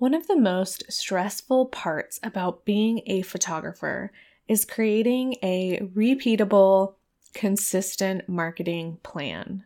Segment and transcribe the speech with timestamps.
[0.00, 4.12] One of the most stressful parts about being a photographer
[4.48, 6.94] is creating a repeatable,
[7.34, 9.64] consistent marketing plan.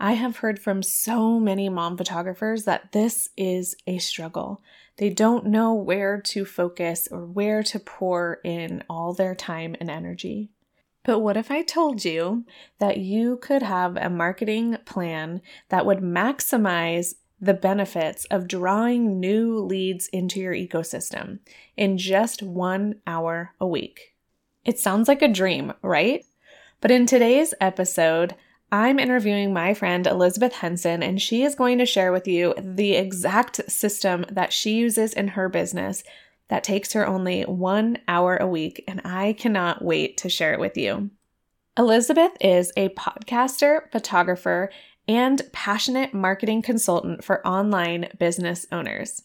[0.00, 4.60] I have heard from so many mom photographers that this is a struggle.
[4.96, 9.88] They don't know where to focus or where to pour in all their time and
[9.88, 10.50] energy.
[11.04, 12.44] But what if I told you
[12.80, 19.58] that you could have a marketing plan that would maximize the benefits of drawing new
[19.58, 21.40] leads into your ecosystem
[21.76, 24.14] in just one hour a week.
[24.64, 26.24] It sounds like a dream, right?
[26.80, 28.36] But in today's episode,
[28.70, 32.94] I'm interviewing my friend Elizabeth Henson, and she is going to share with you the
[32.94, 36.04] exact system that she uses in her business
[36.46, 40.60] that takes her only one hour a week, and I cannot wait to share it
[40.60, 41.10] with you.
[41.76, 44.70] Elizabeth is a podcaster, photographer,
[45.08, 49.22] and passionate marketing consultant for online business owners.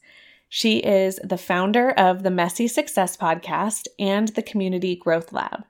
[0.49, 5.65] She is the founder of the Messy Success Podcast and the Community Growth Lab.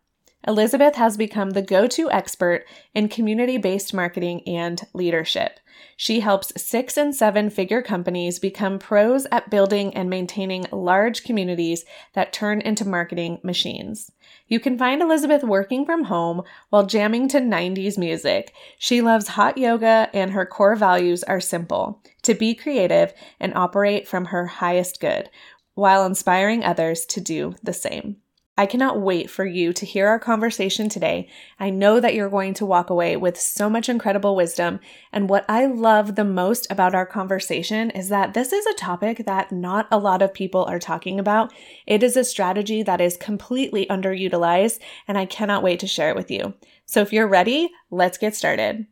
[0.47, 5.59] Elizabeth has become the go to expert in community based marketing and leadership.
[5.97, 11.83] She helps six and seven figure companies become pros at building and maintaining large communities
[12.13, 14.09] that turn into marketing machines.
[14.47, 18.53] You can find Elizabeth working from home while jamming to 90s music.
[18.79, 24.07] She loves hot yoga, and her core values are simple to be creative and operate
[24.07, 25.29] from her highest good
[25.73, 28.17] while inspiring others to do the same.
[28.59, 31.29] I cannot wait for you to hear our conversation today.
[31.59, 34.79] I know that you're going to walk away with so much incredible wisdom.
[35.13, 39.27] And what I love the most about our conversation is that this is a topic
[39.27, 41.53] that not a lot of people are talking about.
[41.85, 46.15] It is a strategy that is completely underutilized, and I cannot wait to share it
[46.15, 46.55] with you.
[46.87, 48.87] So if you're ready, let's get started.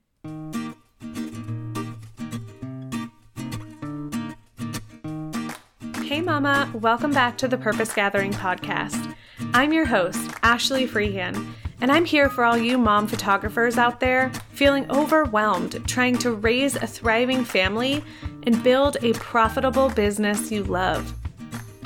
[6.04, 9.16] Hey, Mama, welcome back to the Purpose Gathering podcast.
[9.56, 14.30] I'm your host, Ashley Freehan, and I'm here for all you mom photographers out there
[14.52, 18.04] feeling overwhelmed trying to raise a thriving family
[18.44, 21.14] and build a profitable business you love.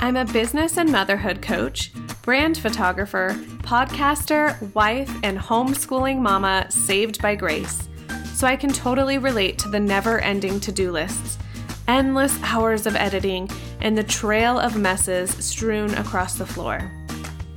[0.00, 7.36] I'm a business and motherhood coach, brand photographer, podcaster, wife, and homeschooling mama saved by
[7.36, 7.88] grace.
[8.32, 11.38] So I can totally relate to the never ending to do lists,
[11.86, 13.48] endless hours of editing,
[13.80, 16.90] and the trail of messes strewn across the floor.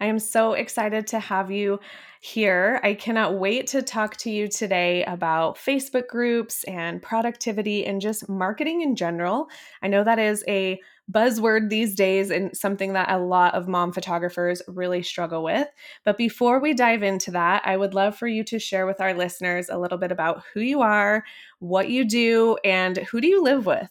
[0.00, 1.80] I am so excited to have you
[2.20, 2.80] here.
[2.82, 8.28] I cannot wait to talk to you today about Facebook groups and productivity and just
[8.28, 9.48] marketing in general.
[9.82, 10.80] I know that is a
[11.12, 15.68] buzzword these days and something that a lot of mom photographers really struggle with.
[16.04, 19.12] But before we dive into that, I would love for you to share with our
[19.12, 21.24] listeners a little bit about who you are,
[21.58, 23.88] what you do, and who do you live with?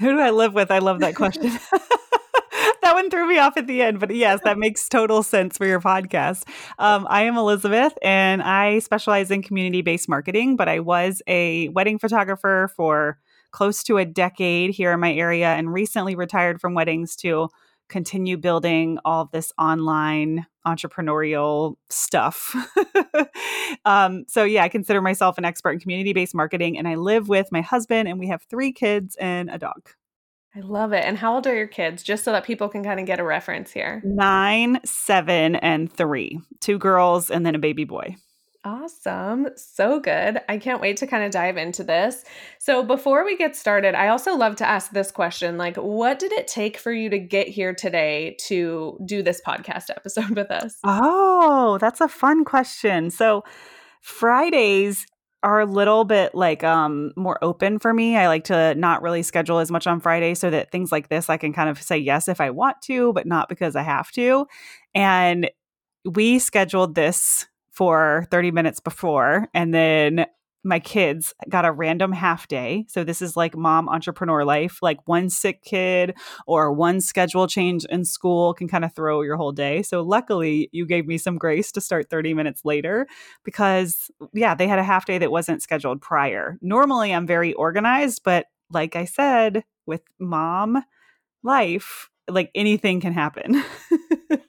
[0.00, 0.70] Who do I live with?
[0.70, 1.52] I love that question.
[2.90, 5.64] that one threw me off at the end, but yes, that makes total sense for
[5.64, 6.42] your podcast.
[6.80, 11.68] Um, I am Elizabeth, and I specialize in community based marketing, but I was a
[11.68, 13.16] wedding photographer for
[13.52, 17.48] close to a decade here in my area and recently retired from weddings to
[17.88, 22.56] continue building all this online entrepreneurial stuff.
[23.84, 27.28] um, so, yeah, I consider myself an expert in community based marketing, and I live
[27.28, 29.90] with my husband, and we have three kids and a dog.
[30.54, 31.04] I love it.
[31.04, 32.02] And how old are your kids?
[32.02, 34.02] Just so that people can kind of get a reference here.
[34.04, 36.40] Nine, seven, and three.
[36.60, 38.16] Two girls and then a baby boy.
[38.62, 39.48] Awesome.
[39.56, 40.38] So good.
[40.46, 42.24] I can't wait to kind of dive into this.
[42.58, 46.32] So, before we get started, I also love to ask this question like, what did
[46.32, 50.76] it take for you to get here today to do this podcast episode with us?
[50.84, 53.10] Oh, that's a fun question.
[53.10, 53.44] So,
[54.02, 55.06] Fridays
[55.42, 58.16] are a little bit like um more open for me.
[58.16, 61.30] I like to not really schedule as much on Friday so that things like this
[61.30, 64.10] I can kind of say yes if I want to, but not because I have
[64.12, 64.46] to.
[64.94, 65.50] And
[66.04, 70.26] we scheduled this for 30 minutes before and then
[70.62, 72.84] my kids got a random half day.
[72.88, 74.78] So this is like mom entrepreneur life.
[74.82, 76.14] Like one sick kid
[76.46, 79.82] or one schedule change in school can kind of throw your whole day.
[79.82, 83.06] So luckily you gave me some grace to start 30 minutes later
[83.42, 86.58] because yeah, they had a half day that wasn't scheduled prior.
[86.60, 90.84] Normally I'm very organized, but like I said, with mom
[91.42, 93.64] life, like anything can happen.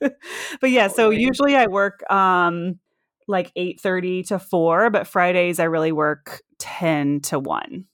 [0.62, 2.80] but yeah, so usually I work um
[3.28, 7.86] like 8:30 to 4, but Fridays I really work 10 to 1.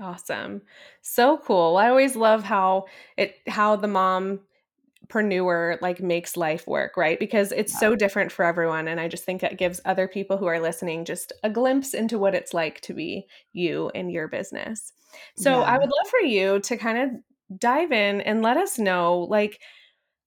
[0.00, 0.62] Awesome.
[1.02, 1.76] So cool.
[1.76, 4.40] I always love how it how the mom
[5.08, 7.18] preneur like makes life work, right?
[7.18, 7.80] Because it's yeah.
[7.80, 11.04] so different for everyone and I just think it gives other people who are listening
[11.04, 14.92] just a glimpse into what it's like to be you and your business.
[15.36, 15.66] So yeah.
[15.66, 19.60] I would love for you to kind of dive in and let us know like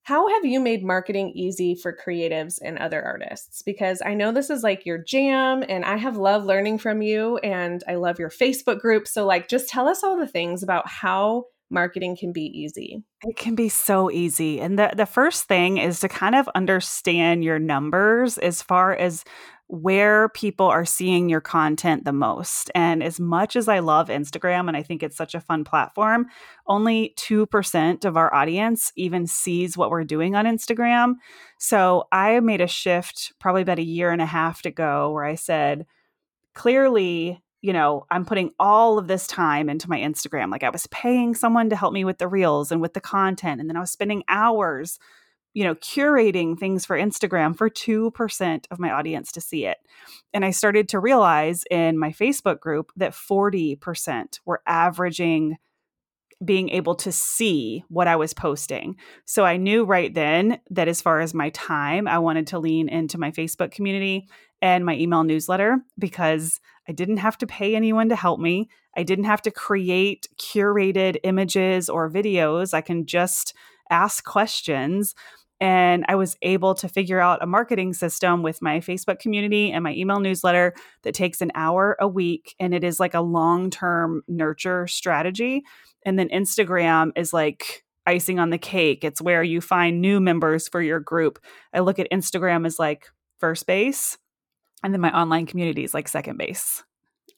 [0.04, 3.62] how have you made marketing easy for creatives and other artists?
[3.62, 7.38] Because I know this is like your jam and I have loved learning from you
[7.38, 9.06] and I love your Facebook group.
[9.06, 13.02] So, like, just tell us all the things about how marketing can be easy.
[13.22, 14.60] It can be so easy.
[14.60, 19.24] And the, the first thing is to kind of understand your numbers as far as
[19.72, 22.70] where people are seeing your content the most.
[22.74, 26.26] And as much as I love Instagram and I think it's such a fun platform,
[26.66, 31.14] only 2% of our audience even sees what we're doing on Instagram.
[31.58, 35.36] So I made a shift probably about a year and a half ago where I
[35.36, 35.86] said,
[36.52, 40.50] clearly, you know, I'm putting all of this time into my Instagram.
[40.50, 43.58] Like I was paying someone to help me with the reels and with the content.
[43.58, 44.98] And then I was spending hours
[45.54, 49.78] you know, curating things for Instagram for 2% of my audience to see it.
[50.32, 55.56] And I started to realize in my Facebook group that 40% were averaging
[56.44, 58.96] being able to see what I was posting.
[59.24, 62.88] So I knew right then that as far as my time, I wanted to lean
[62.88, 64.26] into my Facebook community
[64.60, 68.68] and my email newsletter because I didn't have to pay anyone to help me.
[68.96, 72.74] I didn't have to create curated images or videos.
[72.74, 73.54] I can just
[73.90, 75.14] ask questions
[75.62, 79.84] and I was able to figure out a marketing system with my Facebook community and
[79.84, 80.74] my email newsletter
[81.04, 82.56] that takes an hour a week.
[82.58, 85.62] And it is like a long term nurture strategy.
[86.04, 89.04] And then Instagram is like icing on the cake.
[89.04, 91.38] It's where you find new members for your group.
[91.72, 93.06] I look at Instagram as like
[93.38, 94.18] first base,
[94.82, 96.82] and then my online community is like second base.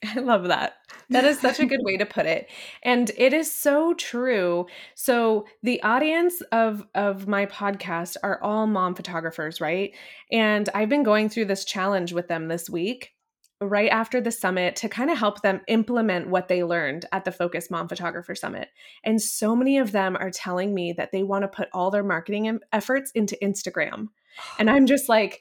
[0.04, 0.74] I love that.
[1.10, 2.48] That is such a good way to put it.
[2.82, 4.66] And it is so true.
[4.94, 9.94] So the audience of of my podcast are all mom photographers, right?
[10.32, 13.14] And I've been going through this challenge with them this week
[13.60, 17.32] right after the summit to kind of help them implement what they learned at the
[17.32, 18.68] Focus Mom Photographer Summit.
[19.04, 22.02] And so many of them are telling me that they want to put all their
[22.02, 24.08] marketing efforts into Instagram.
[24.58, 25.40] And I'm just like,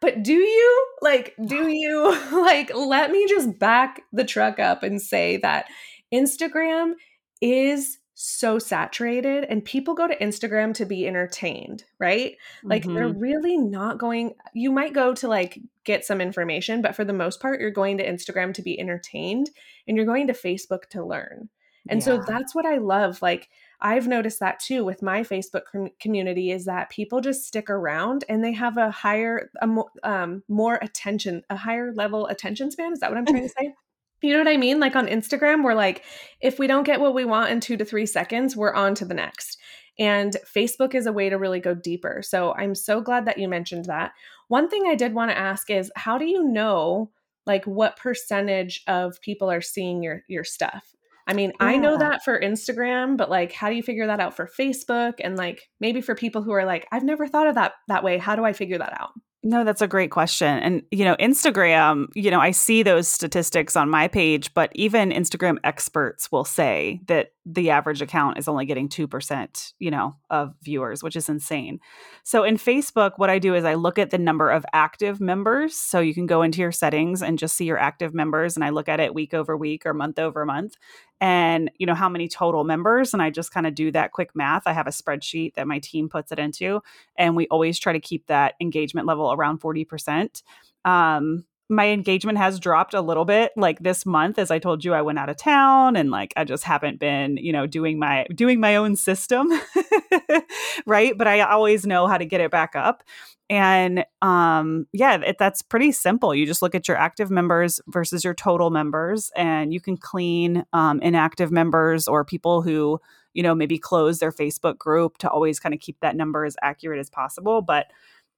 [0.00, 5.00] but do you like do you like let me just back the truck up and
[5.00, 5.66] say that
[6.12, 6.92] Instagram
[7.40, 12.36] is so saturated and people go to Instagram to be entertained, right?
[12.64, 12.94] Like mm-hmm.
[12.94, 17.12] they're really not going you might go to like get some information, but for the
[17.12, 19.50] most part you're going to Instagram to be entertained
[19.86, 21.50] and you're going to Facebook to learn.
[21.88, 22.04] And yeah.
[22.04, 23.48] so that's what I love like
[23.80, 28.24] I've noticed that too with my Facebook com- community is that people just stick around
[28.28, 32.92] and they have a higher, a mo- um, more attention, a higher level attention span.
[32.92, 33.74] Is that what I'm trying to say?
[34.22, 34.80] You know what I mean?
[34.80, 36.02] Like on Instagram, we're like,
[36.40, 39.04] if we don't get what we want in two to three seconds, we're on to
[39.04, 39.58] the next.
[39.98, 42.22] And Facebook is a way to really go deeper.
[42.24, 44.12] So I'm so glad that you mentioned that.
[44.48, 47.10] One thing I did want to ask is how do you know
[47.46, 50.95] like what percentage of people are seeing your your stuff?
[51.26, 51.66] I mean, yeah.
[51.66, 55.14] I know that for Instagram, but like how do you figure that out for Facebook
[55.22, 58.18] and like maybe for people who are like I've never thought of that that way,
[58.18, 59.10] how do I figure that out?
[59.42, 60.58] No, that's a great question.
[60.58, 65.10] And, you know, Instagram, you know, I see those statistics on my page, but even
[65.10, 70.52] Instagram experts will say that the average account is only getting 2%, you know, of
[70.62, 71.78] viewers, which is insane.
[72.24, 75.76] So in Facebook, what I do is I look at the number of active members.
[75.76, 78.56] So you can go into your settings and just see your active members.
[78.56, 80.74] And I look at it week over week or month over month
[81.20, 84.30] and you know how many total members and i just kind of do that quick
[84.34, 86.82] math i have a spreadsheet that my team puts it into
[87.16, 90.42] and we always try to keep that engagement level around 40%
[90.84, 94.94] um, my engagement has dropped a little bit like this month as i told you
[94.94, 98.24] i went out of town and like i just haven't been you know doing my
[98.34, 99.50] doing my own system
[100.86, 101.16] right?
[101.16, 103.02] But i always know how to get it back up.
[103.48, 106.34] And um yeah it, that's pretty simple.
[106.34, 110.64] You just look at your active members versus your total members and you can clean
[110.72, 113.00] um, inactive members or people who
[113.34, 116.56] you know maybe close their facebook group to always kind of keep that number as
[116.62, 117.62] accurate as possible.
[117.62, 117.86] But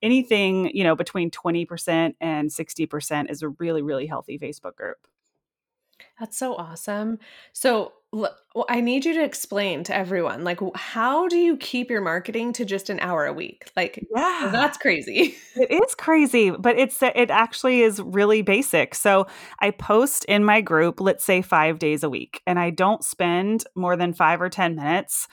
[0.03, 5.07] anything, you know, between 20% and 60% is a really, really healthy Facebook group.
[6.19, 7.19] That's so awesome.
[7.53, 8.35] So, well,
[8.69, 12.65] I need you to explain to everyone, like, how do you keep your marketing to
[12.65, 13.71] just an hour a week?
[13.77, 15.37] Like, yeah, that's crazy.
[15.57, 18.95] It is crazy, but it's uh, it actually is really basic.
[18.95, 19.27] So,
[19.61, 23.65] I post in my group, let's say five days a week, and I don't spend
[23.75, 25.29] more than five or ten minutes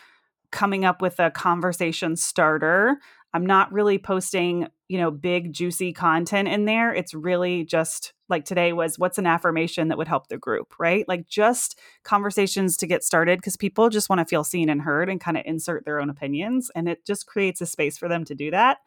[0.52, 2.98] coming up with a conversation starter.
[3.36, 6.94] I'm not really posting, you know, big juicy content in there.
[6.94, 11.06] It's really just like today was what's an affirmation that would help the group, right?
[11.06, 15.10] Like just conversations to get started because people just want to feel seen and heard
[15.10, 18.24] and kind of insert their own opinions and it just creates a space for them
[18.24, 18.78] to do that.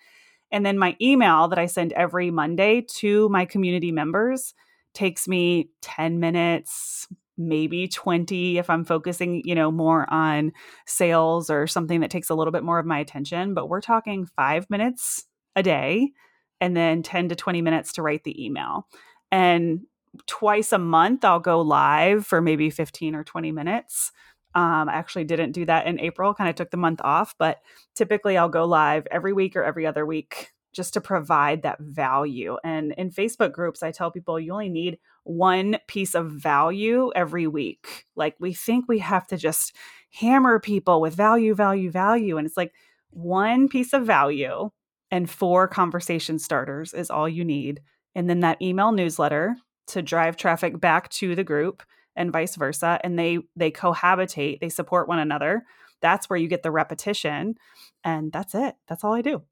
[0.51, 4.55] And then my email that I send every Monday to my community members
[4.95, 7.07] takes me 10 minutes,
[7.39, 10.53] maybe 20 if I'm focusing, you know, more on
[10.87, 14.27] sales or something that takes a little bit more of my attention, but we're talking
[14.37, 15.25] 5 minutes
[15.57, 16.13] a day
[16.61, 18.87] and then 10 to 20 minutes to write the email.
[19.31, 19.81] And
[20.27, 24.13] twice a month I'll go live for maybe 15 or 20 minutes.
[24.55, 27.59] Um, I actually didn't do that in April, kind of took the month off, but
[27.95, 32.57] typically I'll go live every week or every other week just to provide that value.
[32.65, 37.47] And in Facebook groups, I tell people you only need one piece of value every
[37.47, 38.07] week.
[38.17, 39.77] Like we think we have to just
[40.11, 42.39] hammer people with value, value, value.
[42.39, 42.73] And it's like
[43.11, 44.71] one piece of value
[45.11, 47.81] and four conversation starters is all you need.
[48.15, 49.55] And then that email newsletter
[49.89, 51.83] to drive traffic back to the group
[52.17, 52.99] and vice versa.
[53.05, 55.65] And they they cohabitate, they support one another.
[56.01, 57.57] That's where you get the repetition.
[58.03, 58.77] And that's it.
[58.89, 59.43] That's all I do.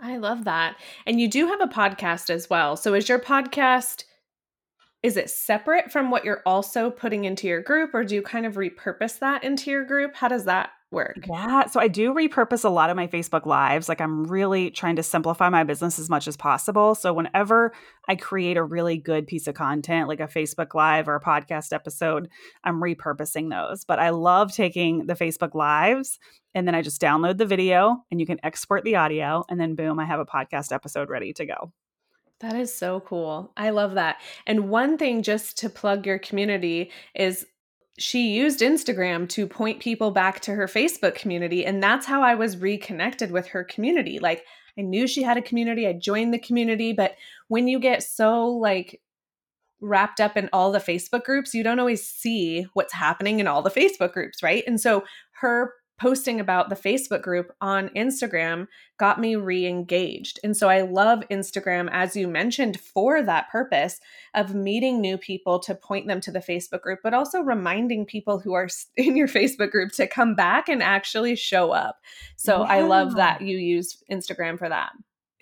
[0.00, 0.76] I love that.
[1.06, 2.76] And you do have a podcast as well.
[2.78, 4.04] So is your podcast
[5.02, 8.44] is it separate from what you're also putting into your group or do you kind
[8.44, 10.14] of repurpose that into your group?
[10.14, 11.24] How does that work?
[11.26, 13.88] Yeah, so I do repurpose a lot of my Facebook lives.
[13.88, 16.94] Like I'm really trying to simplify my business as much as possible.
[16.94, 17.72] So whenever
[18.08, 21.72] I create a really good piece of content, like a Facebook live or a podcast
[21.72, 22.28] episode,
[22.64, 23.84] I'm repurposing those.
[23.84, 26.18] But I love taking the Facebook lives
[26.54, 29.76] and then I just download the video and you can export the audio and then
[29.76, 31.72] boom, I have a podcast episode ready to go.
[32.40, 33.52] That is so cool.
[33.56, 34.20] I love that.
[34.46, 37.46] And one thing just to plug your community is
[37.98, 41.66] she used Instagram to point people back to her Facebook community.
[41.66, 44.18] And that's how I was reconnected with her community.
[44.18, 44.44] Like,
[44.78, 46.94] I knew she had a community, I joined the community.
[46.94, 47.16] But
[47.48, 49.02] when you get so like
[49.82, 53.60] wrapped up in all the Facebook groups, you don't always see what's happening in all
[53.60, 54.64] the Facebook groups, right?
[54.66, 55.04] And so
[55.40, 58.66] her posting about the Facebook group on Instagram
[58.98, 60.40] got me re engaged.
[60.42, 64.00] And so I love Instagram, as you mentioned, for that purpose
[64.34, 68.38] of meeting new people to point them to the Facebook group, but also reminding people
[68.38, 71.98] who are in your Facebook group to come back and actually show up.
[72.36, 74.92] So I love that you use Instagram for that.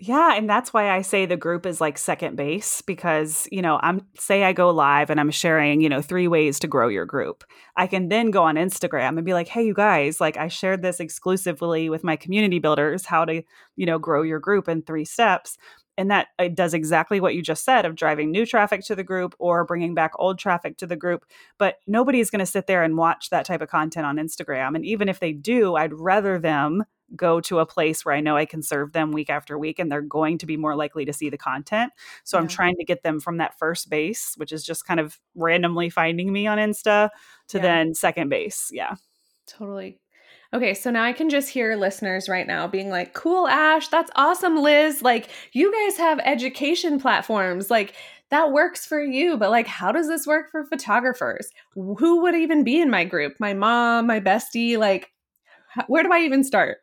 [0.01, 3.81] Yeah, and that's why I say the group is like second base because, you know,
[3.83, 7.05] I'm say I go live and I'm sharing, you know, three ways to grow your
[7.05, 7.43] group.
[7.77, 10.83] I can then go on Instagram and be like, "Hey you guys, like I shared
[10.83, 13.43] this exclusively with my community builders how to,
[13.75, 15.59] you know, grow your group in 3 steps."
[15.97, 19.03] And that it does exactly what you just said of driving new traffic to the
[19.03, 21.25] group or bringing back old traffic to the group.
[21.59, 24.77] But nobody's going to sit there and watch that type of content on Instagram.
[24.77, 26.85] And even if they do, I'd rather them
[27.17, 29.91] go to a place where I know I can serve them week after week and
[29.91, 31.93] they're going to be more likely to see the content.
[32.25, 32.43] So yeah.
[32.43, 35.91] I'm trying to get them from that first base, which is just kind of randomly
[35.91, 37.11] finding me on Insta,
[37.49, 37.63] to yeah.
[37.63, 38.71] then second base.
[38.73, 38.97] Yeah.
[39.47, 39.99] Totally.
[40.55, 44.11] Okay, so now I can just hear listeners right now being like, cool, Ash, that's
[44.17, 45.03] awesome, Liz.
[45.03, 47.71] Like, you guys have education platforms.
[47.71, 47.95] Like,
[48.31, 51.51] that works for you, but like, how does this work for photographers?
[51.75, 53.35] Who would even be in my group?
[53.39, 54.79] My mom, my bestie?
[54.79, 55.11] Like,
[55.87, 56.79] where do I even start?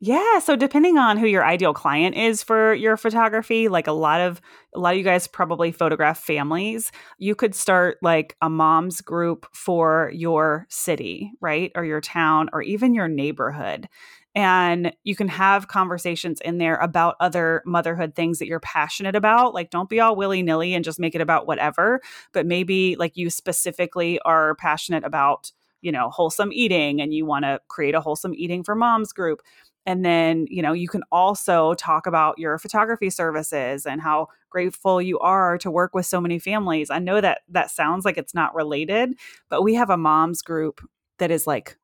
[0.00, 4.20] Yeah, so depending on who your ideal client is for your photography, like a lot
[4.20, 4.40] of
[4.74, 9.46] a lot of you guys probably photograph families, you could start like a mom's group
[9.52, 11.72] for your city, right?
[11.74, 13.88] Or your town or even your neighborhood.
[14.36, 19.52] And you can have conversations in there about other motherhood things that you're passionate about.
[19.52, 22.00] Like, don't be all willy nilly and just make it about whatever,
[22.32, 25.50] but maybe like you specifically are passionate about,
[25.80, 29.40] you know, wholesome eating and you want to create a wholesome eating for moms group
[29.88, 35.00] and then, you know, you can also talk about your photography services and how grateful
[35.00, 36.90] you are to work with so many families.
[36.90, 39.14] I know that that sounds like it's not related,
[39.48, 40.86] but we have a moms group
[41.18, 41.78] that is like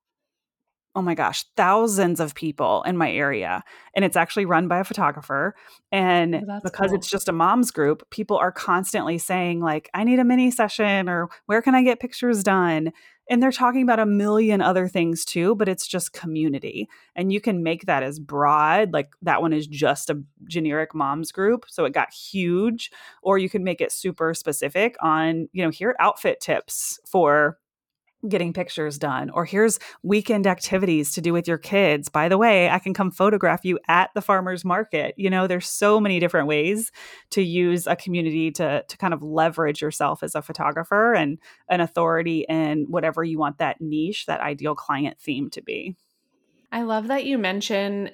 [0.97, 3.65] oh my gosh, thousands of people in my area.
[3.97, 5.55] And it's actually run by a photographer.
[5.91, 6.99] And oh, because cool.
[6.99, 11.09] it's just a mom's group, people are constantly saying, like, I need a mini session
[11.09, 12.93] or where can I get pictures done?
[13.29, 16.89] And they're talking about a million other things too, but it's just community.
[17.17, 21.33] And you can make that as broad, like that one is just a generic moms
[21.33, 21.65] group.
[21.69, 22.91] So it got huge.
[23.23, 27.59] Or you can make it super specific on, you know, here outfit tips for
[28.29, 32.09] getting pictures done or here's weekend activities to do with your kids.
[32.09, 35.15] By the way i can come photograph you at the farmers market.
[35.17, 36.91] You know there's so many different ways
[37.31, 41.39] to use a community to to kind of leverage yourself as a photographer and
[41.69, 45.97] an authority in whatever you want that niche that ideal client theme to be.
[46.73, 48.11] I love that you mention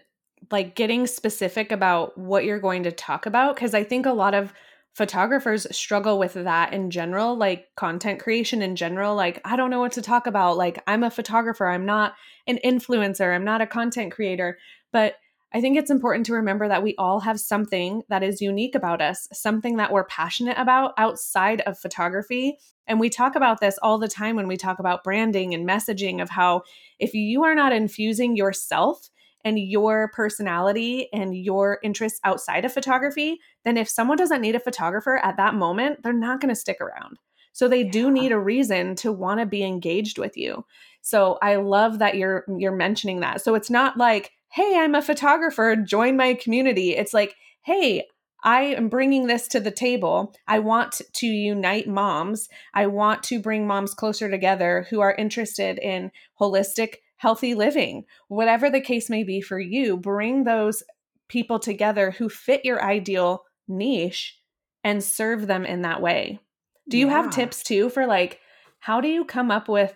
[0.50, 4.34] like getting specific about what you're going to talk about because I think a lot
[4.34, 4.52] of
[5.00, 9.14] photographers struggle with that in general, like content creation in general.
[9.14, 10.58] Like, I don't know what to talk about.
[10.58, 12.16] Like, I'm a photographer, I'm not
[12.46, 14.58] an influencer, I'm not a content creator.
[14.92, 15.14] But
[15.54, 19.00] I think it's important to remember that we all have something that is unique about
[19.00, 22.58] us, something that we're passionate about outside of photography.
[22.86, 26.20] And we talk about this all the time when we talk about branding and messaging
[26.20, 26.60] of how
[26.98, 29.08] if you are not infusing yourself
[29.44, 34.60] and your personality and your interests outside of photography, then if someone doesn't need a
[34.60, 37.18] photographer at that moment, they're not going to stick around.
[37.52, 37.90] So they yeah.
[37.90, 40.64] do need a reason to want to be engaged with you.
[41.02, 43.40] So I love that you're you're mentioning that.
[43.40, 48.04] So it's not like, "Hey, I'm a photographer, join my community." It's like, "Hey,
[48.42, 50.34] I am bringing this to the table.
[50.46, 52.48] I want to unite moms.
[52.72, 58.70] I want to bring moms closer together who are interested in holistic healthy living, whatever
[58.70, 60.82] the case may be for you, bring those
[61.28, 64.38] people together who fit your ideal niche
[64.82, 66.40] and serve them in that way.
[66.88, 67.22] Do you yeah.
[67.22, 68.40] have tips too for like
[68.78, 69.94] how do you come up with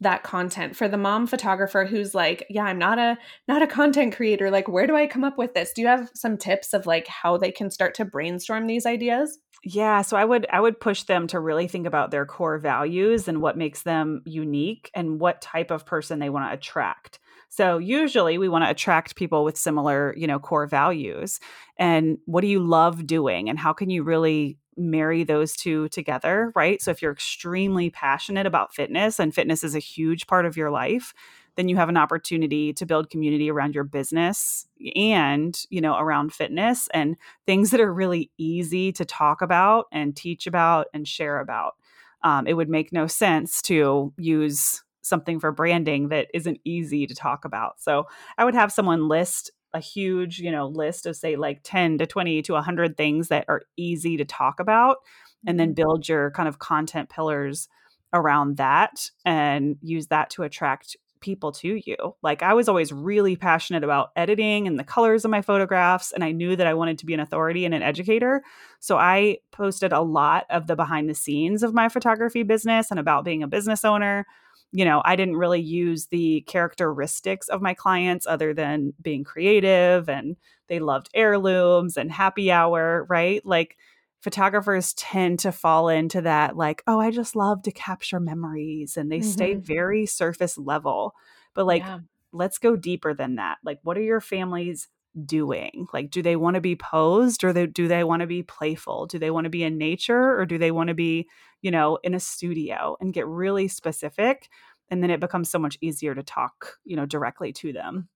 [0.00, 3.16] that content for the mom photographer who's like, yeah, I'm not a
[3.48, 5.72] not a content creator, like where do I come up with this?
[5.72, 9.38] Do you have some tips of like how they can start to brainstorm these ideas?
[9.68, 13.26] Yeah, so I would I would push them to really think about their core values
[13.26, 17.18] and what makes them unique and what type of person they want to attract.
[17.48, 21.40] So usually we want to attract people with similar, you know, core values.
[21.78, 26.52] And what do you love doing and how can you really marry those two together,
[26.54, 26.80] right?
[26.80, 30.70] So if you're extremely passionate about fitness and fitness is a huge part of your
[30.70, 31.12] life,
[31.56, 36.32] then you have an opportunity to build community around your business and you know around
[36.32, 41.40] fitness and things that are really easy to talk about and teach about and share
[41.40, 41.74] about
[42.22, 47.14] um, it would make no sense to use something for branding that isn't easy to
[47.14, 48.06] talk about so
[48.38, 52.06] i would have someone list a huge you know list of say like 10 to
[52.06, 54.98] 20 to 100 things that are easy to talk about
[55.46, 55.74] and then mm-hmm.
[55.74, 57.68] build your kind of content pillars
[58.12, 61.96] around that and use that to attract people to you.
[62.22, 66.22] Like I was always really passionate about editing and the colors of my photographs and
[66.22, 68.42] I knew that I wanted to be an authority and an educator.
[68.80, 73.00] So I posted a lot of the behind the scenes of my photography business and
[73.00, 74.26] about being a business owner.
[74.72, 80.08] You know, I didn't really use the characteristics of my clients other than being creative
[80.08, 80.36] and
[80.68, 83.44] they loved heirlooms and happy hour, right?
[83.44, 83.76] Like
[84.20, 89.10] photographers tend to fall into that like oh i just love to capture memories and
[89.10, 89.28] they mm-hmm.
[89.28, 91.14] stay very surface level
[91.54, 91.98] but like yeah.
[92.32, 94.88] let's go deeper than that like what are your families
[95.24, 98.42] doing like do they want to be posed or they, do they want to be
[98.42, 101.26] playful do they want to be in nature or do they want to be
[101.62, 104.48] you know in a studio and get really specific
[104.90, 108.08] and then it becomes so much easier to talk you know directly to them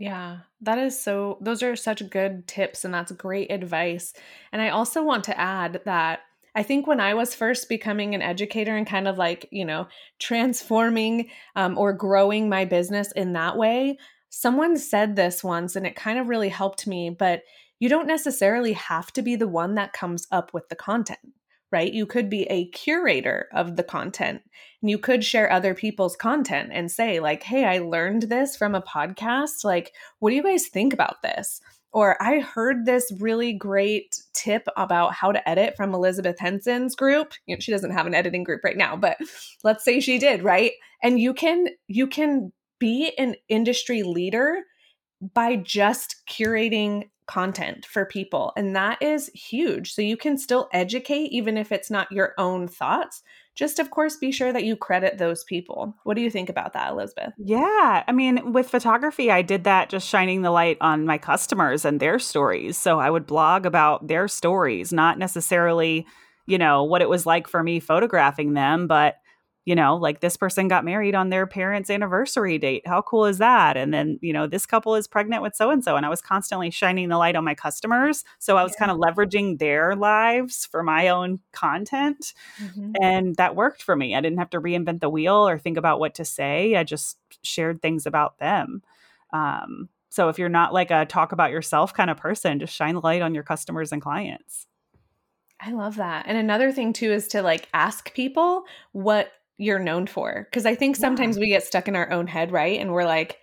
[0.00, 4.14] yeah, that is so, those are such good tips and that's great advice.
[4.50, 6.20] And I also want to add that
[6.54, 9.88] I think when I was first becoming an educator and kind of like, you know,
[10.18, 13.98] transforming um, or growing my business in that way,
[14.30, 17.10] someone said this once and it kind of really helped me.
[17.10, 17.42] But
[17.78, 21.20] you don't necessarily have to be the one that comes up with the content
[21.72, 21.92] right?
[21.92, 24.42] You could be a curator of the content
[24.82, 28.74] and you could share other people's content and say, like, hey, I learned this from
[28.74, 29.64] a podcast.
[29.64, 31.60] Like, what do you guys think about this?
[31.92, 37.34] Or I heard this really great tip about how to edit from Elizabeth Henson's group.
[37.46, 39.18] You know, she doesn't have an editing group right now, but
[39.64, 40.72] let's say she did, right?
[41.02, 44.62] And you can you can be an industry leader
[45.34, 48.52] by just curating content for people.
[48.56, 49.92] And that is huge.
[49.92, 53.22] So you can still educate, even if it's not your own thoughts.
[53.54, 55.94] Just, of course, be sure that you credit those people.
[56.02, 57.32] What do you think about that, Elizabeth?
[57.38, 58.02] Yeah.
[58.06, 62.00] I mean, with photography, I did that just shining the light on my customers and
[62.00, 62.76] their stories.
[62.76, 66.06] So I would blog about their stories, not necessarily,
[66.46, 69.16] you know, what it was like for me photographing them, but
[69.66, 72.86] you know, like this person got married on their parents' anniversary date.
[72.86, 73.76] How cool is that?
[73.76, 75.96] And then, you know, this couple is pregnant with so and so.
[75.96, 78.24] And I was constantly shining the light on my customers.
[78.38, 78.86] So I was yeah.
[78.86, 82.32] kind of leveraging their lives for my own content.
[82.62, 82.92] Mm-hmm.
[83.02, 84.16] And that worked for me.
[84.16, 86.74] I didn't have to reinvent the wheel or think about what to say.
[86.76, 88.82] I just shared things about them.
[89.32, 92.94] Um, so if you're not like a talk about yourself kind of person, just shine
[92.94, 94.66] the light on your customers and clients.
[95.60, 96.24] I love that.
[96.26, 100.46] And another thing too is to like ask people what you're known for.
[100.50, 101.40] Because I think sometimes yeah.
[101.40, 102.80] we get stuck in our own head, right?
[102.80, 103.36] And we're like,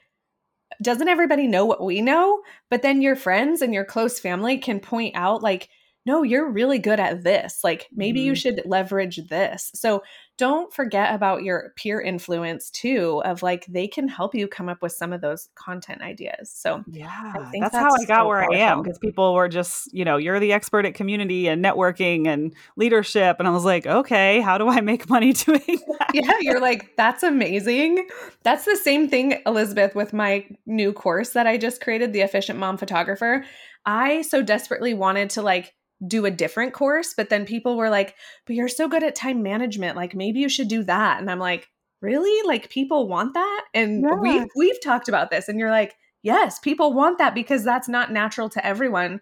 [0.82, 2.42] doesn't everybody know what we know?
[2.70, 5.70] But then your friends and your close family can point out, like,
[6.06, 7.60] no, you're really good at this.
[7.64, 8.28] Like, maybe mm-hmm.
[8.28, 9.72] you should leverage this.
[9.76, 10.04] So,
[10.38, 14.82] don't forget about your peer influence too of like they can help you come up
[14.82, 16.50] with some of those content ideas.
[16.50, 18.56] So yeah that's, that's, how i got so where powerful.
[18.56, 22.28] i am because people were just you know you're the expert at community and networking
[22.28, 26.12] and leadership and i was like okay how do i make money doing that?
[26.14, 28.08] Yeah you're like that's amazing.
[28.44, 32.60] That's the same thing elizabeth with my new course that i just created the efficient
[32.60, 33.44] mom photographer.
[33.86, 35.74] I so desperately wanted to like
[36.06, 39.42] do a different course but then people were like but you're so good at time
[39.42, 41.70] management like maybe you should do that and i'm like
[42.02, 44.16] really like people want that and yeah.
[44.16, 48.12] we've we've talked about this and you're like yes people want that because that's not
[48.12, 49.20] natural to everyone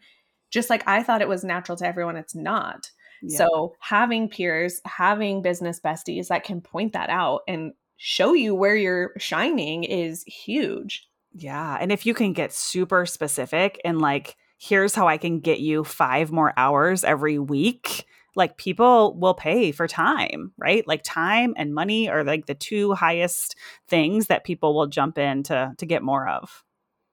[0.52, 2.90] just like i thought it was natural to everyone it's not
[3.22, 3.38] yeah.
[3.38, 8.76] so having peers having business besties that can point that out and show you where
[8.76, 14.96] you're shining is huge yeah and if you can get super specific and like here's
[14.96, 18.06] how I can get you five more hours every week.
[18.36, 20.88] Like people will pay for time, right?
[20.88, 23.56] Like time and money are like the two highest
[23.88, 26.64] things that people will jump in to, to get more of.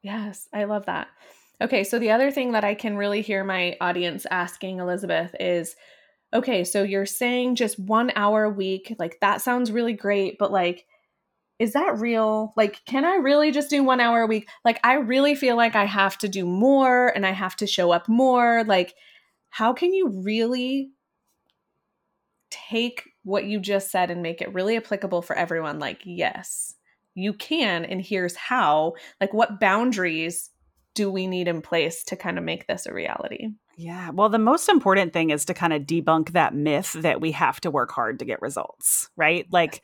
[0.02, 1.08] Yes, I love that.
[1.60, 5.76] Okay, so the other thing that I can really hear my audience asking Elizabeth is
[6.34, 10.50] okay, so you're saying just one hour a week, like that sounds really great, but
[10.50, 10.86] like,
[11.58, 12.52] is that real?
[12.56, 14.48] Like, can I really just do one hour a week?
[14.64, 17.92] Like, I really feel like I have to do more and I have to show
[17.92, 18.64] up more.
[18.64, 18.94] Like,
[19.50, 20.90] how can you really
[22.52, 25.78] take what you just said and make it really applicable for everyone?
[25.78, 26.74] Like, yes,
[27.14, 27.84] you can.
[27.84, 28.94] And here's how.
[29.20, 30.50] Like, what boundaries
[30.94, 33.48] do we need in place to kind of make this a reality?
[33.76, 34.10] Yeah.
[34.10, 37.60] Well, the most important thing is to kind of debunk that myth that we have
[37.62, 39.46] to work hard to get results, right?
[39.50, 39.82] Like,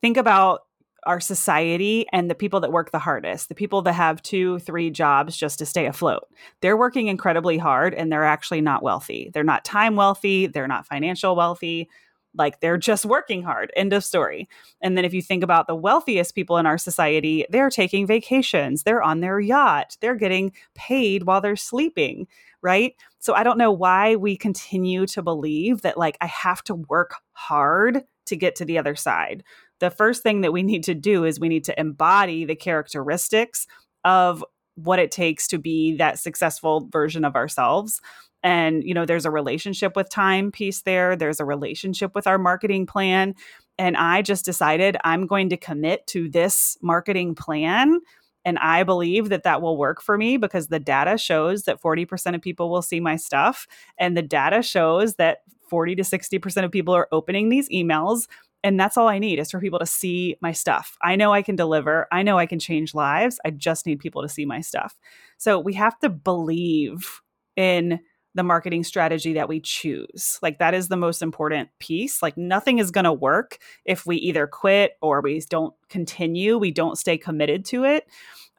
[0.00, 0.60] think about
[1.06, 4.90] our society and the people that work the hardest, the people that have two, three
[4.90, 6.26] jobs just to stay afloat.
[6.60, 9.30] They're working incredibly hard and they're actually not wealthy.
[9.32, 11.88] They're not time wealthy, they're not financial wealthy.
[12.34, 13.72] Like they're just working hard.
[13.76, 14.48] End of story.
[14.80, 18.82] And then if you think about the wealthiest people in our society, they're taking vacations,
[18.82, 22.26] they're on their yacht, they're getting paid while they're sleeping,
[22.62, 22.94] right?
[23.18, 27.14] So I don't know why we continue to believe that like I have to work
[27.32, 29.44] hard to get to the other side
[29.80, 33.66] the first thing that we need to do is we need to embody the characteristics
[34.04, 34.44] of
[34.76, 38.00] what it takes to be that successful version of ourselves
[38.44, 42.38] and you know there's a relationship with time piece there there's a relationship with our
[42.38, 43.34] marketing plan
[43.78, 47.98] and i just decided i'm going to commit to this marketing plan
[48.44, 52.34] and i believe that that will work for me because the data shows that 40%
[52.36, 53.66] of people will see my stuff
[53.98, 58.28] and the data shows that 40 to 60% of people are opening these emails
[58.62, 60.96] and that's all I need is for people to see my stuff.
[61.02, 62.08] I know I can deliver.
[62.10, 63.38] I know I can change lives.
[63.44, 64.96] I just need people to see my stuff.
[65.36, 67.20] So we have to believe
[67.56, 68.00] in
[68.34, 70.38] the marketing strategy that we choose.
[70.42, 72.22] Like that is the most important piece.
[72.22, 76.70] Like nothing is going to work if we either quit or we don't continue, we
[76.70, 78.08] don't stay committed to it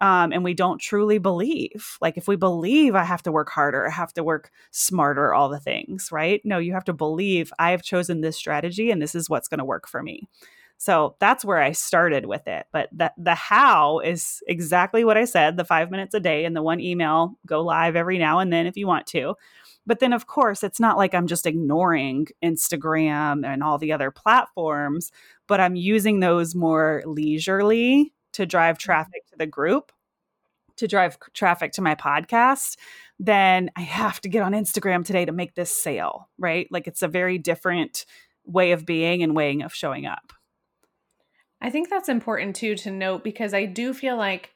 [0.02, 1.98] um, and we don't truly believe.
[2.02, 5.50] Like, if we believe I have to work harder, I have to work smarter, all
[5.50, 6.42] the things, right?
[6.44, 9.60] No, you have to believe I have chosen this strategy and this is what's going
[9.60, 10.28] to work for me.
[10.78, 12.68] So that's where I started with it.
[12.74, 16.54] But the, the how is exactly what I said the five minutes a day and
[16.54, 19.36] the one email, go live every now and then if you want to.
[19.86, 24.12] But then, of course, it's not like I'm just ignoring Instagram and all the other
[24.12, 25.12] platforms,
[25.48, 28.86] but I'm using those more leisurely to drive mm-hmm.
[28.86, 29.92] traffic to the group,
[30.78, 32.78] to drive traffic to my podcast,
[33.20, 36.68] then I have to get on Instagram today to make this sale, right?
[36.70, 38.06] Like it's a very different
[38.46, 40.34] way of being and way of showing up.
[41.62, 44.52] I think that's important too to note because I do feel like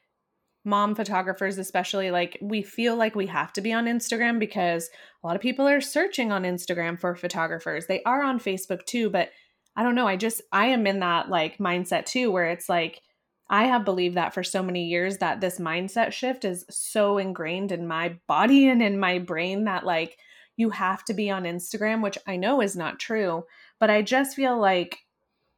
[0.64, 4.90] mom photographers especially like we feel like we have to be on Instagram because
[5.22, 7.86] a lot of people are searching on Instagram for photographers.
[7.86, 9.30] They are on Facebook too, but
[9.76, 13.00] I don't know, I just I am in that like mindset too where it's like
[13.48, 17.72] I have believed that for so many years that this mindset shift is so ingrained
[17.72, 20.16] in my body and in my brain that like
[20.56, 23.44] you have to be on Instagram, which I know is not true,
[23.78, 24.98] but I just feel like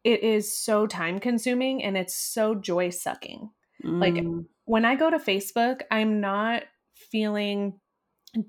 [0.04, 3.50] it is so time consuming and it's so joy sucking.
[3.84, 4.00] Mm.
[4.00, 4.24] Like
[4.72, 6.62] when I go to Facebook, I'm not
[6.94, 7.78] feeling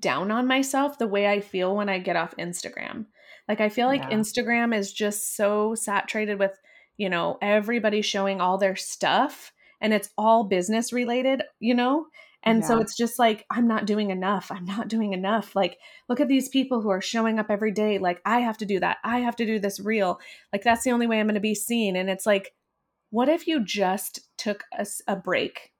[0.00, 3.04] down on myself the way I feel when I get off Instagram.
[3.46, 4.16] Like I feel like yeah.
[4.16, 6.58] Instagram is just so saturated with
[6.96, 12.06] you know, everybody showing all their stuff and it's all business related, you know?
[12.42, 12.68] And yeah.
[12.68, 14.50] so it's just like, I'm not doing enough.
[14.50, 15.56] I'm not doing enough.
[15.56, 15.76] Like,
[16.08, 17.98] look at these people who are showing up every day.
[17.98, 18.98] Like, I have to do that.
[19.02, 20.20] I have to do this reel.
[20.52, 21.96] Like, that's the only way I'm going to be seen.
[21.96, 22.52] And it's like,
[23.10, 25.73] what if you just took a, a break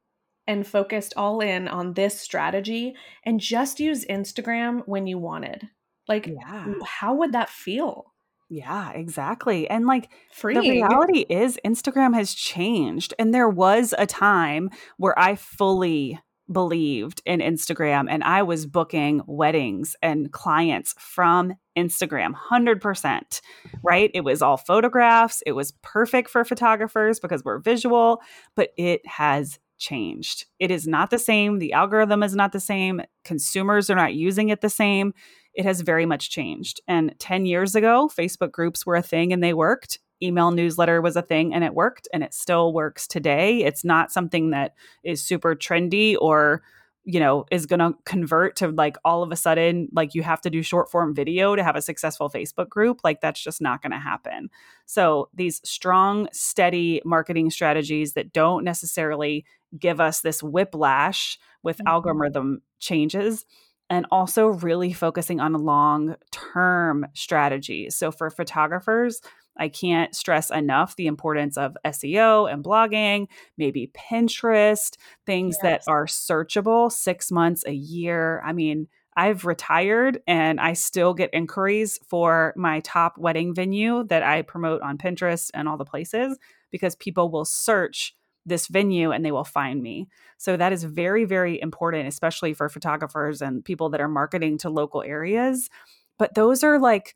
[0.47, 5.69] and focused all in on this strategy and just use Instagram when you wanted?
[6.09, 6.75] Like, yeah.
[6.85, 8.15] how would that feel?
[8.51, 9.69] Yeah, exactly.
[9.69, 10.55] And like Free.
[10.55, 16.21] the reality is Instagram has changed and there was a time where I fully
[16.53, 23.41] believed in Instagram and I was booking weddings and clients from Instagram 100%,
[23.83, 24.11] right?
[24.13, 25.43] It was all photographs.
[25.47, 28.21] It was perfect for photographers because we're visual,
[28.55, 30.47] but it has changed.
[30.59, 31.59] It is not the same.
[31.59, 33.03] The algorithm is not the same.
[33.25, 35.15] Consumers are not using it the same.
[35.55, 36.81] It has very much changed.
[36.89, 41.17] And 10 years ago, Facebook groups were a thing and they worked email newsletter was
[41.17, 43.63] a thing and it worked and it still works today.
[43.63, 46.63] It's not something that is super trendy or
[47.07, 50.41] you know is going to convert to like all of a sudden like you have
[50.41, 53.83] to do short form video to have a successful Facebook group like that's just not
[53.83, 54.49] going to happen.
[54.87, 59.45] So these strong steady marketing strategies that don't necessarily
[59.79, 61.89] give us this whiplash with mm-hmm.
[61.89, 63.45] algorithm changes
[63.91, 67.97] and also really focusing on long term strategies.
[67.97, 69.21] So for photographers,
[69.57, 75.85] I can't stress enough the importance of SEO and blogging, maybe Pinterest, things yes.
[75.85, 78.43] that are searchable six months, a year.
[78.45, 84.25] I mean, I've retired and I still get inquiries for my top wedding venue that
[84.25, 86.37] I promote on Pinterest and all the places
[86.73, 90.09] because people will search this venue and they will find me.
[90.39, 94.71] So that is very, very important, especially for photographers and people that are marketing to
[94.71, 95.71] local areas.
[96.19, 97.15] But those are like,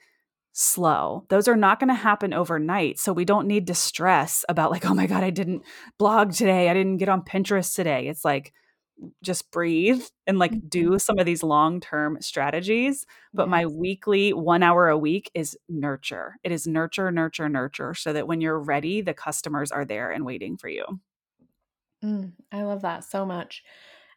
[0.53, 1.25] slow.
[1.29, 2.99] Those are not going to happen overnight.
[2.99, 5.62] So we don't need to stress about, like, oh my God, I didn't
[5.99, 6.69] blog today.
[6.69, 8.09] I didn't get on Pinterest today.
[8.09, 8.53] It's like,
[9.23, 10.99] just breathe and like do mm-hmm.
[10.99, 13.07] some of these long term strategies.
[13.33, 13.51] But yes.
[13.51, 16.37] my weekly one hour a week is nurture.
[16.43, 20.25] It is nurture, nurture, nurture, so that when you're ready, the customers are there and
[20.25, 20.85] waiting for you.
[22.05, 23.63] Mm, I love that so much.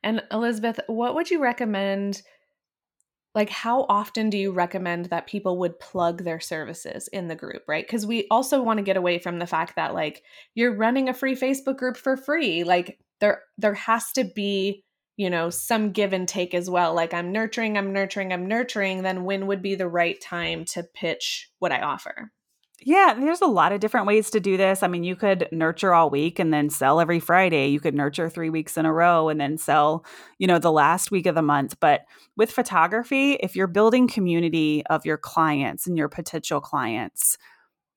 [0.03, 2.21] And Elizabeth, what would you recommend
[3.33, 7.63] like how often do you recommend that people would plug their services in the group
[7.67, 11.09] right because we also want to get away from the fact that like you're running
[11.09, 14.83] a free facebook group for free like there there has to be
[15.17, 19.03] you know some give and take as well like i'm nurturing i'm nurturing i'm nurturing
[19.03, 22.31] then when would be the right time to pitch what i offer
[22.83, 24.81] yeah, there's a lot of different ways to do this.
[24.81, 27.67] I mean, you could nurture all week and then sell every Friday.
[27.67, 30.03] You could nurture three weeks in a row and then sell,
[30.39, 31.79] you know, the last week of the month.
[31.79, 32.01] But
[32.37, 37.37] with photography, if you're building community of your clients and your potential clients,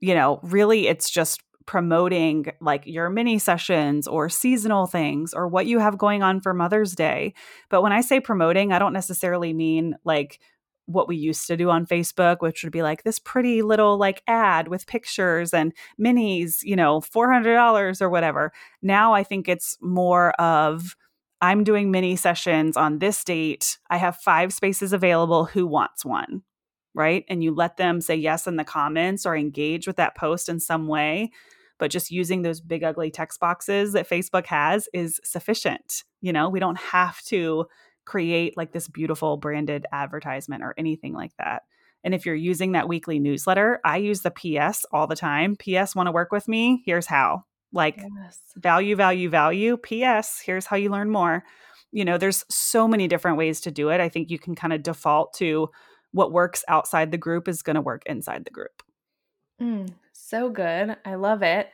[0.01, 5.65] you know, really it's just promoting like your mini sessions or seasonal things or what
[5.65, 7.33] you have going on for Mother's Day.
[7.71, 10.41] But when I say promoting, I don't necessarily mean like
[10.87, 14.23] what we used to do on Facebook, which would be like this pretty little like
[14.27, 18.53] ad with pictures and minis, you know, $400 or whatever.
[18.83, 20.97] Now I think it's more of
[21.41, 23.79] I'm doing mini sessions on this date.
[23.91, 25.45] I have five spaces available.
[25.45, 26.43] Who wants one?
[26.95, 27.25] Right.
[27.29, 30.61] And you let them say yes in the comments or engage with that post in
[30.61, 31.33] some way.
[31.79, 36.05] But just using those big, ugly text boxes that Facebook has is sufficient.
[36.21, 37.67] You know, we don't have to
[38.05, 41.63] create like this beautiful branded advertisement or anything like that.
[42.03, 45.57] And if you're using that weekly newsletter, I use the PS all the time.
[45.57, 46.83] PS want to work with me?
[46.85, 47.45] Here's how.
[47.73, 48.39] Like yes.
[48.57, 49.79] value, value, value.
[49.79, 51.45] PS, here's how you learn more.
[51.93, 54.01] You know, there's so many different ways to do it.
[54.01, 55.71] I think you can kind of default to
[56.13, 58.83] what works outside the group is going to work inside the group.
[59.61, 60.97] Mm, so good.
[61.05, 61.71] I love it.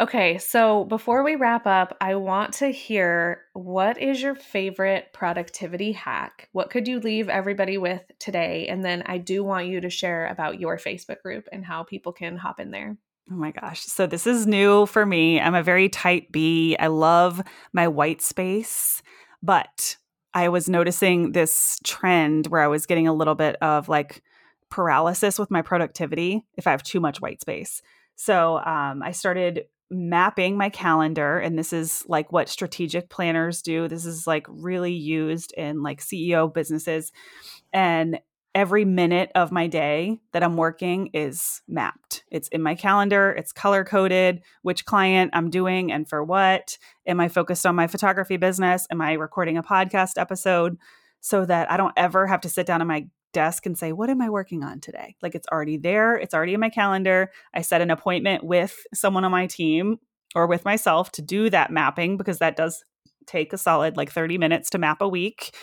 [0.00, 5.92] Okay, so before we wrap up, I want to hear what is your favorite productivity
[5.92, 6.48] hack?
[6.52, 8.66] What could you leave everybody with today?
[8.68, 12.12] And then I do want you to share about your Facebook group and how people
[12.12, 12.96] can hop in there.
[13.30, 13.82] Oh my gosh.
[13.82, 15.40] So this is new for me.
[15.40, 16.76] I'm a very type B.
[16.78, 19.02] I love my white space,
[19.42, 19.96] but
[20.34, 24.22] I was noticing this trend where I was getting a little bit of like
[24.70, 27.82] paralysis with my productivity if I have too much white space.
[28.16, 33.88] So um, I started mapping my calendar and this is like what strategic planners do.
[33.88, 37.12] This is like really used in like ceo businesses
[37.72, 38.18] and
[38.54, 42.24] every minute of my day that i'm working is mapped.
[42.30, 46.78] It's in my calendar it's color coded which client i'm doing and for what.
[47.06, 48.86] Am i focused on my photography business?
[48.90, 50.78] Am i recording a podcast episode?
[51.20, 54.10] So that i don't ever have to sit down in my desk and say, What
[54.10, 55.16] am I working on today?
[55.22, 57.30] Like it's already there, it's already in my calendar.
[57.54, 59.98] I set an appointment with someone on my team
[60.34, 62.84] or with myself to do that mapping because that does
[63.26, 65.54] take a solid like 30 minutes to map a week.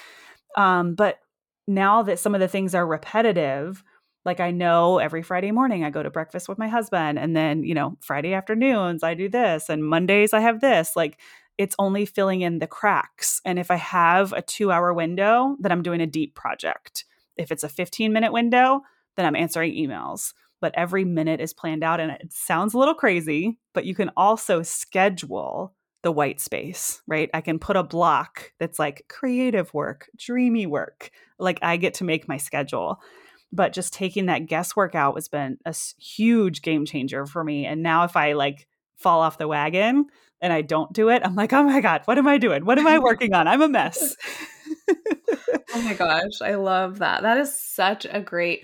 [0.55, 1.19] Um, but
[1.67, 3.83] now that some of the things are repetitive,
[4.25, 7.63] like I know every Friday morning I go to breakfast with my husband, and then,
[7.63, 10.95] you know, Friday afternoons I do this, and Mondays I have this.
[10.95, 11.19] Like
[11.57, 13.41] it's only filling in the cracks.
[13.45, 17.05] And if I have a two hour window, then I'm doing a deep project.
[17.39, 18.81] If it's a 15 minute window,
[19.15, 20.33] then I'm answering emails.
[20.61, 21.99] but every minute is planned out.
[22.01, 25.73] And it sounds a little crazy, but you can also schedule
[26.03, 27.29] the white space, right?
[27.33, 31.11] I can put a block that's like creative work, dreamy work.
[31.37, 33.01] Like I get to make my schedule.
[33.51, 37.65] But just taking that guesswork out has been a huge game changer for me.
[37.65, 40.05] And now if I like fall off the wagon
[40.41, 42.65] and I don't do it, I'm like, oh my God, what am I doing?
[42.65, 43.47] What am I working on?
[43.47, 44.15] I'm a mess.
[45.73, 47.21] oh my gosh, I love that.
[47.21, 48.63] That is such a great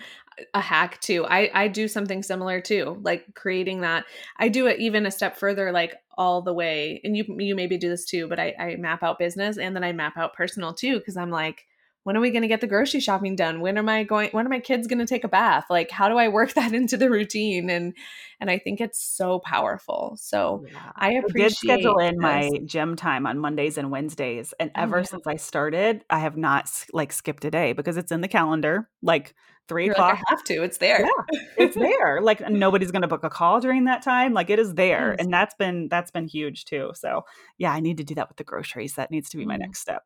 [0.53, 1.25] a hack too.
[1.25, 4.05] I I do something similar too, like creating that.
[4.37, 6.99] I do it even a step further, like all the way.
[7.03, 9.83] And you you maybe do this too, but I I map out business and then
[9.83, 11.65] I map out personal too because I'm like
[12.05, 13.61] when are we going to get the grocery shopping done?
[13.61, 15.65] When am i going when are my kids going to take a bath?
[15.69, 17.69] Like how do i work that into the routine?
[17.69, 17.93] And
[18.39, 20.15] and i think it's so powerful.
[20.19, 20.91] So yeah.
[20.95, 24.81] i appreciate I did schedule in my gym time on mondays and wednesdays and oh,
[24.81, 28.27] ever since i started i have not like skipped a day because it's in the
[28.27, 28.89] calendar.
[29.01, 29.33] Like
[29.67, 30.13] three You're o'clock.
[30.13, 30.63] Like, I have to.
[30.63, 31.01] It's there.
[31.01, 32.21] Yeah, it's there.
[32.21, 34.33] Like nobody's going to book a call during that time.
[34.33, 35.17] Like it is there, yes.
[35.19, 36.91] and that's been that's been huge too.
[36.95, 37.25] So
[37.57, 38.95] yeah, I need to do that with the groceries.
[38.95, 40.03] That needs to be my next step.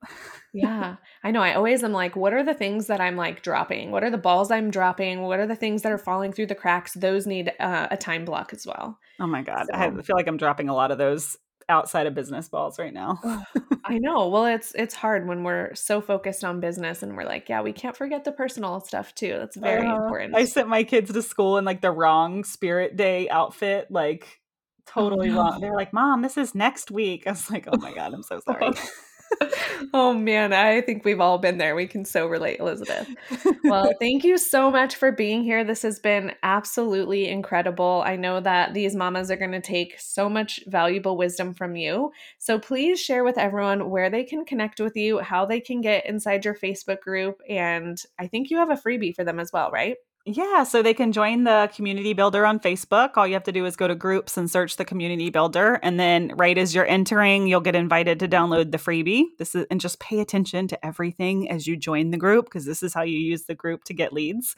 [0.54, 1.42] yeah, I know.
[1.42, 3.92] I always am like, what are the things that I'm like dropping?
[3.92, 5.22] What are the balls I'm dropping?
[5.22, 6.94] What are the things that are falling through the cracks?
[6.94, 8.98] Those need uh, a time block as well.
[9.20, 9.76] Oh my god, so.
[9.76, 11.38] I feel like I'm dropping a lot of those
[11.70, 13.20] outside of business balls right now.
[13.86, 14.28] I know.
[14.28, 17.72] Well, it's it's hard when we're so focused on business and we're like, yeah, we
[17.72, 19.38] can't forget the personal stuff too.
[19.38, 20.36] That's very uh, important.
[20.36, 24.42] I sent my kids to school in like the wrong spirit day outfit, like
[24.90, 25.40] oh, totally oh, no.
[25.40, 25.62] wrong.
[25.62, 28.40] They're like, "Mom, this is next week." I was like, "Oh my god, I'm so
[28.46, 28.72] sorry."
[29.94, 31.76] oh man, I think we've all been there.
[31.76, 33.08] We can so relate, Elizabeth.
[33.64, 35.64] Well, thank you so much for being here.
[35.64, 38.04] This has been absolutely incredible.
[38.06, 42.12] I know that these mamas are going to take so much valuable wisdom from you.
[42.38, 46.06] So please share with everyone where they can connect with you, how they can get
[46.06, 49.72] inside your Facebook group, and I think you have a freebie for them as well,
[49.72, 49.98] right?
[50.32, 53.18] Yeah, so they can join the community builder on Facebook.
[53.18, 55.80] All you have to do is go to groups and search the community builder.
[55.82, 59.24] And then right as you're entering, you'll get invited to download the freebie.
[59.40, 62.84] This is and just pay attention to everything as you join the group because this
[62.84, 64.56] is how you use the group to get leads.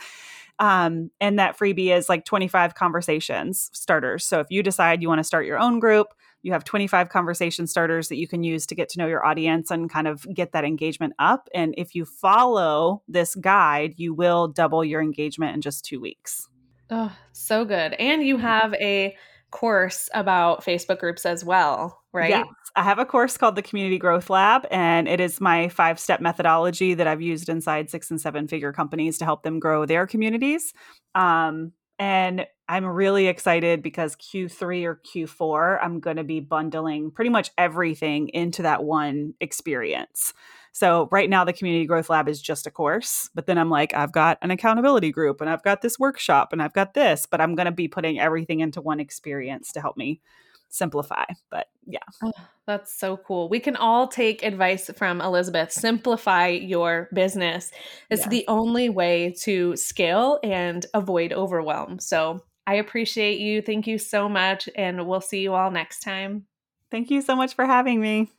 [0.60, 4.26] Um, and that freebie is like 25 conversations starters.
[4.26, 6.08] So if you decide you want to start your own group,
[6.44, 9.72] you have 25 conversation starters that you can use to get to know your audience
[9.72, 11.48] and kind of get that engagement up.
[11.54, 16.48] And if you follow this guide, you will double your engagement in just two weeks.
[16.90, 17.94] Oh, so good.
[17.94, 19.16] And you have a
[19.52, 22.30] course about Facebook groups as well, right?
[22.30, 22.48] Yes.
[22.76, 26.22] I have a course called the Community Growth Lab, and it is my five step
[26.22, 30.08] methodology that I've used inside six and seven figure companies to help them grow their
[30.08, 30.74] communities.
[31.14, 37.30] Um, and I'm really excited because Q3 or Q4, I'm going to be bundling pretty
[37.30, 40.34] much everything into that one experience.
[40.72, 43.94] So, right now, the Community Growth Lab is just a course, but then I'm like,
[43.94, 47.42] I've got an accountability group and I've got this workshop and I've got this, but
[47.42, 50.22] I'm going to be putting everything into one experience to help me
[50.70, 51.26] simplify.
[51.50, 52.00] But yeah.
[52.24, 52.32] Oh,
[52.68, 53.50] that's so cool.
[53.50, 55.74] We can all take advice from Elizabeth.
[55.74, 57.70] Simplify your business.
[58.10, 62.00] It's the only way to scale and avoid overwhelm.
[62.00, 63.62] So I appreciate you.
[63.62, 64.70] Thank you so much.
[64.76, 66.46] And we'll see you all next time.
[66.90, 68.32] Thank you so much for having me.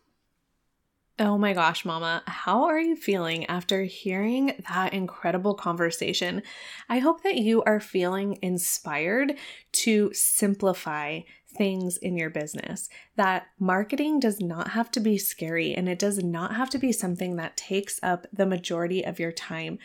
[1.18, 6.42] Oh my gosh, Mama, how are you feeling after hearing that incredible conversation?
[6.88, 9.34] I hope that you are feeling inspired
[9.72, 12.88] to simplify things in your business.
[13.16, 16.92] That marketing does not have to be scary and it does not have to be
[16.92, 19.78] something that takes up the majority of your time.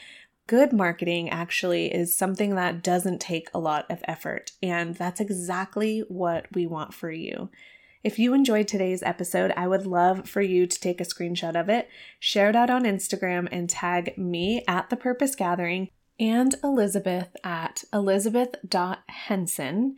[0.47, 6.05] Good marketing actually is something that doesn't take a lot of effort, and that's exactly
[6.07, 7.49] what we want for you.
[8.01, 11.67] If you enjoyed today's episode, I would love for you to take a screenshot of
[11.67, 17.35] it, share it out on Instagram, and tag me at The Purpose Gathering and Elizabeth
[17.43, 19.95] at elizabeth.henson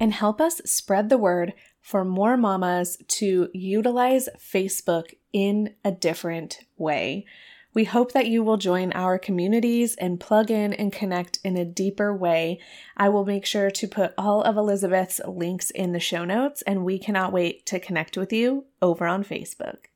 [0.00, 6.64] and help us spread the word for more mamas to utilize Facebook in a different
[6.76, 7.24] way.
[7.74, 11.64] We hope that you will join our communities and plug in and connect in a
[11.64, 12.60] deeper way.
[12.98, 16.84] I will make sure to put all of Elizabeth's links in the show notes, and
[16.84, 19.86] we cannot wait to connect with you over on Facebook.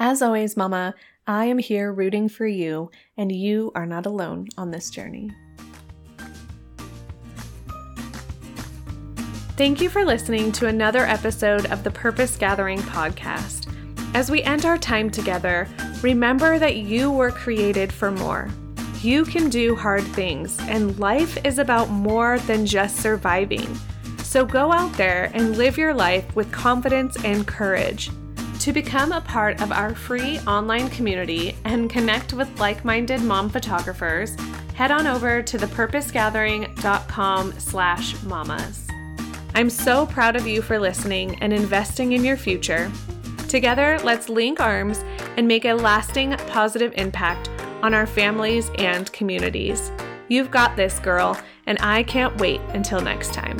[0.00, 0.94] As always, Mama,
[1.24, 5.30] I am here rooting for you, and you are not alone on this journey.
[9.56, 13.72] Thank you for listening to another episode of the Purpose Gathering podcast.
[14.12, 15.68] As we end our time together,
[16.02, 18.48] remember that you were created for more.
[19.00, 23.74] You can do hard things, and life is about more than just surviving.
[24.18, 28.10] So go out there and live your life with confidence and courage.
[28.60, 33.48] To become a part of our free online community and connect with like minded mom
[33.48, 34.36] photographers,
[34.74, 38.86] head on over to thepurposegathering.com slash mamas.
[39.54, 42.90] I'm so proud of you for listening and investing in your future.
[43.52, 45.04] Together, let's link arms
[45.36, 47.50] and make a lasting positive impact
[47.82, 49.92] on our families and communities.
[50.28, 53.58] You've got this, girl, and I can't wait until next time.